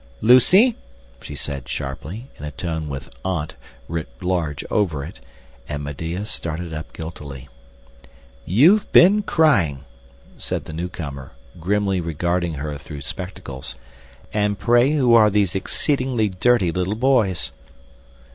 [0.19, 0.75] "Lucy!"
[1.21, 3.53] she said, sharply, in a tone with AUNT
[3.87, 5.19] writ large over it;
[5.69, 7.49] and Medea started up guiltily.
[8.43, 9.81] "You've been crying,"
[10.39, 13.75] said the newcomer, grimly regarding her through spectacles.
[14.33, 17.51] "And pray who are these exceedingly dirty little boys?"